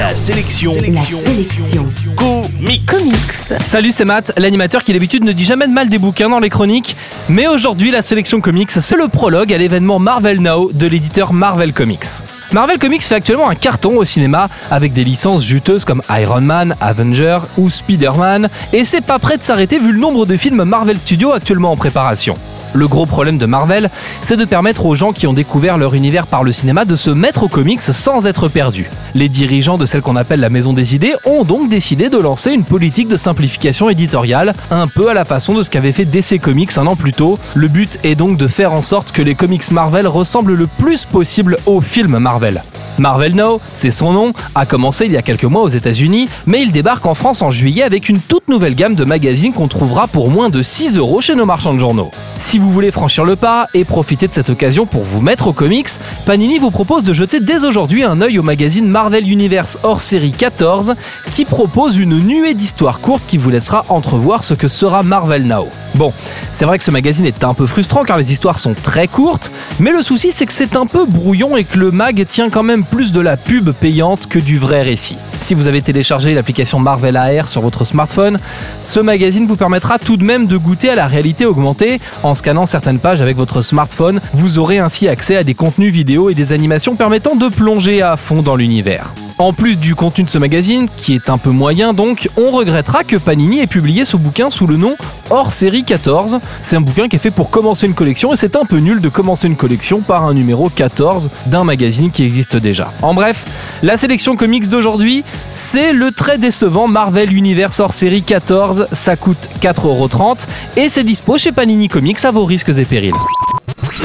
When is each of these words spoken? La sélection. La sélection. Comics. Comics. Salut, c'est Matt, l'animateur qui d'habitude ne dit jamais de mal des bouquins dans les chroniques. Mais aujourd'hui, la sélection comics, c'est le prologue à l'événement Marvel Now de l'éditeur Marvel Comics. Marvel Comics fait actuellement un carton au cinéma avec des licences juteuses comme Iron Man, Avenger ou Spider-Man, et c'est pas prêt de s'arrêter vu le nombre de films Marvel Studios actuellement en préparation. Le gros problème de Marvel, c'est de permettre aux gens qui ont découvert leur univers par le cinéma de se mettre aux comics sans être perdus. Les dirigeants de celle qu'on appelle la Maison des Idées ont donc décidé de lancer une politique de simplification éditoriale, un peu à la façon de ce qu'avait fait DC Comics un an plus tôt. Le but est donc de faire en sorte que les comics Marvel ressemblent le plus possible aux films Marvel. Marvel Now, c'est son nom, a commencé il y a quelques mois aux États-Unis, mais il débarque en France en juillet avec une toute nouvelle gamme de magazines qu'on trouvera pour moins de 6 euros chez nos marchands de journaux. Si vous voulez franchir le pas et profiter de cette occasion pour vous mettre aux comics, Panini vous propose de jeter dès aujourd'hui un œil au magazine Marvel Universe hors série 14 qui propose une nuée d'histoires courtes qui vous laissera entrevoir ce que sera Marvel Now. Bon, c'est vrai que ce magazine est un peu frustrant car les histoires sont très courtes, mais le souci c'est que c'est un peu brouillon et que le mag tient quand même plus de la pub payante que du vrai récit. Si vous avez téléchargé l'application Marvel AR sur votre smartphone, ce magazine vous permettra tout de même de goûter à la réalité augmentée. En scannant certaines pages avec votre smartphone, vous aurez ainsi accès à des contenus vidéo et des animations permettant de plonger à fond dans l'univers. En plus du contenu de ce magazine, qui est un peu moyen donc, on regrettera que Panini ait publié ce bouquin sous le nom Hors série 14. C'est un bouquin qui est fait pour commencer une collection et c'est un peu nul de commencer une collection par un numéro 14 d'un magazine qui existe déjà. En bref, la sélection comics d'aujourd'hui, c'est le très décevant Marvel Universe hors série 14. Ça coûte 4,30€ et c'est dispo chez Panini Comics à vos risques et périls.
La 0.00 0.16
sélection. 0.16 0.72
La 0.88 1.02
sélection. 1.02 1.86
Comics. 2.16 2.86
Comics. 2.86 3.32
Salut, 3.66 3.92
c'est 3.92 4.06
Matt, 4.06 4.32
l'animateur 4.38 4.82
qui 4.82 4.94
d'habitude 4.94 5.24
ne 5.24 5.32
dit 5.32 5.44
jamais 5.44 5.68
de 5.68 5.74
mal 5.74 5.90
des 5.90 5.98
bouquins 5.98 6.30
dans 6.30 6.38
les 6.38 6.48
chroniques. 6.48 6.96
Mais 7.28 7.46
aujourd'hui, 7.46 7.90
la 7.90 8.00
sélection 8.00 8.40
comics, 8.40 8.70
c'est 8.70 8.96
le 8.96 9.08
prologue 9.08 9.52
à 9.52 9.58
l'événement 9.58 9.98
Marvel 9.98 10.40
Now 10.40 10.72
de 10.72 10.86
l'éditeur 10.86 11.34
Marvel 11.34 11.74
Comics. 11.74 12.06
Marvel 12.52 12.78
Comics 12.78 13.02
fait 13.02 13.16
actuellement 13.16 13.50
un 13.50 13.54
carton 13.54 13.98
au 13.98 14.06
cinéma 14.06 14.48
avec 14.70 14.94
des 14.94 15.04
licences 15.04 15.44
juteuses 15.44 15.84
comme 15.84 16.00
Iron 16.08 16.40
Man, 16.40 16.74
Avenger 16.80 17.40
ou 17.58 17.68
Spider-Man, 17.68 18.48
et 18.72 18.86
c'est 18.86 19.02
pas 19.02 19.18
prêt 19.18 19.36
de 19.36 19.42
s'arrêter 19.42 19.78
vu 19.78 19.92
le 19.92 19.98
nombre 19.98 20.24
de 20.24 20.38
films 20.38 20.64
Marvel 20.64 20.96
Studios 20.96 21.32
actuellement 21.32 21.72
en 21.72 21.76
préparation. 21.76 22.38
Le 22.72 22.88
gros 22.88 23.06
problème 23.06 23.38
de 23.38 23.46
Marvel, 23.46 23.90
c'est 24.22 24.36
de 24.36 24.44
permettre 24.44 24.86
aux 24.86 24.94
gens 24.94 25.12
qui 25.12 25.26
ont 25.26 25.32
découvert 25.32 25.78
leur 25.78 25.94
univers 25.94 26.26
par 26.26 26.44
le 26.44 26.52
cinéma 26.52 26.84
de 26.84 26.96
se 26.96 27.10
mettre 27.10 27.42
aux 27.42 27.48
comics 27.48 27.82
sans 27.82 28.26
être 28.26 28.48
perdus. 28.48 28.90
Les 29.14 29.28
dirigeants 29.28 29.78
de 29.78 29.86
celle 29.86 30.02
qu'on 30.02 30.16
appelle 30.16 30.40
la 30.40 30.50
Maison 30.50 30.72
des 30.72 30.94
Idées 30.94 31.14
ont 31.26 31.44
donc 31.44 31.68
décidé 31.68 32.08
de 32.08 32.18
lancer 32.18 32.52
une 32.52 32.64
politique 32.64 33.08
de 33.08 33.16
simplification 33.16 33.90
éditoriale, 33.90 34.54
un 34.70 34.86
peu 34.86 35.08
à 35.08 35.14
la 35.14 35.24
façon 35.24 35.54
de 35.54 35.62
ce 35.62 35.70
qu'avait 35.70 35.92
fait 35.92 36.04
DC 36.04 36.40
Comics 36.40 36.78
un 36.78 36.86
an 36.86 36.96
plus 36.96 37.12
tôt. 37.12 37.38
Le 37.54 37.68
but 37.68 37.98
est 38.04 38.14
donc 38.14 38.36
de 38.36 38.48
faire 38.48 38.72
en 38.72 38.82
sorte 38.82 39.12
que 39.12 39.22
les 39.22 39.34
comics 39.34 39.70
Marvel 39.70 40.06
ressemblent 40.06 40.54
le 40.54 40.66
plus 40.66 41.04
possible 41.04 41.58
aux 41.66 41.80
films 41.80 42.18
Marvel. 42.18 42.62
Marvel 43.00 43.34
Now, 43.34 43.60
c'est 43.72 43.90
son 43.90 44.12
nom, 44.12 44.32
a 44.54 44.66
commencé 44.66 45.06
il 45.06 45.12
y 45.12 45.16
a 45.16 45.22
quelques 45.22 45.44
mois 45.44 45.62
aux 45.62 45.68
États-Unis, 45.68 46.28
mais 46.46 46.60
il 46.60 46.70
débarque 46.70 47.06
en 47.06 47.14
France 47.14 47.40
en 47.40 47.50
juillet 47.50 47.82
avec 47.82 48.10
une 48.10 48.20
toute 48.20 48.48
nouvelle 48.48 48.74
gamme 48.74 48.94
de 48.94 49.04
magazines 49.04 49.54
qu'on 49.54 49.68
trouvera 49.68 50.06
pour 50.06 50.30
moins 50.30 50.50
de 50.50 50.62
6 50.62 50.98
euros 50.98 51.22
chez 51.22 51.34
nos 51.34 51.46
marchands 51.46 51.72
de 51.72 51.78
journaux. 51.78 52.10
Si 52.36 52.58
vous 52.58 52.70
voulez 52.70 52.90
franchir 52.90 53.24
le 53.24 53.36
pas 53.36 53.66
et 53.72 53.84
profiter 53.84 54.28
de 54.28 54.34
cette 54.34 54.50
occasion 54.50 54.84
pour 54.84 55.02
vous 55.02 55.22
mettre 55.22 55.48
aux 55.48 55.54
comics, 55.54 55.88
Panini 56.26 56.58
vous 56.58 56.70
propose 56.70 57.02
de 57.02 57.14
jeter 57.14 57.40
dès 57.40 57.64
aujourd'hui 57.64 58.04
un 58.04 58.20
œil 58.20 58.38
au 58.38 58.42
magazine 58.42 58.86
Marvel 58.86 59.26
Universe 59.26 59.78
hors 59.82 60.02
série 60.02 60.32
14 60.32 60.94
qui 61.32 61.46
propose 61.46 61.96
une 61.96 62.18
nuée 62.18 62.52
d'histoires 62.52 63.00
courtes 63.00 63.24
qui 63.26 63.38
vous 63.38 63.48
laissera 63.48 63.86
entrevoir 63.88 64.44
ce 64.44 64.52
que 64.52 64.68
sera 64.68 65.02
Marvel 65.02 65.46
Now. 65.46 65.68
Bon, 66.00 66.14
c'est 66.54 66.64
vrai 66.64 66.78
que 66.78 66.84
ce 66.84 66.90
magazine 66.90 67.26
est 67.26 67.44
un 67.44 67.52
peu 67.52 67.66
frustrant 67.66 68.04
car 68.04 68.16
les 68.16 68.32
histoires 68.32 68.58
sont 68.58 68.72
très 68.72 69.06
courtes, 69.06 69.52
mais 69.80 69.92
le 69.92 70.00
souci 70.00 70.32
c'est 70.32 70.46
que 70.46 70.52
c'est 70.54 70.74
un 70.74 70.86
peu 70.86 71.04
brouillon 71.04 71.58
et 71.58 71.64
que 71.64 71.78
le 71.78 71.90
mag 71.90 72.24
tient 72.26 72.48
quand 72.48 72.62
même 72.62 72.84
plus 72.84 73.12
de 73.12 73.20
la 73.20 73.36
pub 73.36 73.70
payante 73.72 74.26
que 74.26 74.38
du 74.38 74.56
vrai 74.56 74.80
récit. 74.80 75.18
Si 75.40 75.52
vous 75.52 75.66
avez 75.66 75.82
téléchargé 75.82 76.32
l'application 76.32 76.78
Marvel 76.78 77.18
AR 77.18 77.48
sur 77.48 77.60
votre 77.60 77.84
smartphone, 77.84 78.38
ce 78.82 78.98
magazine 78.98 79.46
vous 79.46 79.56
permettra 79.56 79.98
tout 79.98 80.16
de 80.16 80.24
même 80.24 80.46
de 80.46 80.56
goûter 80.56 80.88
à 80.88 80.94
la 80.94 81.06
réalité 81.06 81.44
augmentée. 81.44 82.00
En 82.22 82.34
scannant 82.34 82.64
certaines 82.64 82.98
pages 82.98 83.20
avec 83.20 83.36
votre 83.36 83.60
smartphone, 83.60 84.22
vous 84.32 84.58
aurez 84.58 84.78
ainsi 84.78 85.06
accès 85.06 85.36
à 85.36 85.44
des 85.44 85.52
contenus 85.52 85.92
vidéo 85.92 86.30
et 86.30 86.34
des 86.34 86.54
animations 86.54 86.96
permettant 86.96 87.36
de 87.36 87.48
plonger 87.48 88.00
à 88.00 88.16
fond 88.16 88.40
dans 88.40 88.56
l'univers. 88.56 89.12
En 89.40 89.54
plus 89.54 89.76
du 89.76 89.94
contenu 89.94 90.24
de 90.24 90.28
ce 90.28 90.36
magazine, 90.36 90.86
qui 90.98 91.14
est 91.14 91.30
un 91.30 91.38
peu 91.38 91.48
moyen 91.48 91.94
donc, 91.94 92.28
on 92.36 92.50
regrettera 92.50 93.04
que 93.04 93.16
Panini 93.16 93.60
ait 93.60 93.66
publié 93.66 94.04
ce 94.04 94.18
bouquin 94.18 94.50
sous 94.50 94.66
le 94.66 94.76
nom 94.76 94.94
Hors 95.30 95.50
série 95.50 95.82
14. 95.82 96.40
C'est 96.58 96.76
un 96.76 96.82
bouquin 96.82 97.08
qui 97.08 97.16
est 97.16 97.18
fait 97.18 97.30
pour 97.30 97.48
commencer 97.48 97.86
une 97.86 97.94
collection 97.94 98.34
et 98.34 98.36
c'est 98.36 98.54
un 98.54 98.66
peu 98.66 98.76
nul 98.76 99.00
de 99.00 99.08
commencer 99.08 99.46
une 99.46 99.56
collection 99.56 100.02
par 100.02 100.26
un 100.26 100.34
numéro 100.34 100.68
14 100.68 101.30
d'un 101.46 101.64
magazine 101.64 102.10
qui 102.10 102.22
existe 102.22 102.56
déjà. 102.56 102.92
En 103.00 103.14
bref, 103.14 103.46
la 103.82 103.96
sélection 103.96 104.36
comics 104.36 104.68
d'aujourd'hui, 104.68 105.24
c'est 105.50 105.94
le 105.94 106.10
très 106.10 106.36
décevant 106.36 106.86
Marvel 106.86 107.32
Universe 107.32 107.80
hors 107.80 107.94
série 107.94 108.22
14. 108.22 108.88
Ça 108.92 109.16
coûte 109.16 109.48
4,30€ 109.62 110.48
et 110.76 110.90
c'est 110.90 111.02
dispo 111.02 111.38
chez 111.38 111.52
Panini 111.52 111.88
Comics 111.88 112.22
à 112.26 112.30
vos 112.30 112.44
risques 112.44 112.76
et 112.76 112.84
périls. 112.84 113.14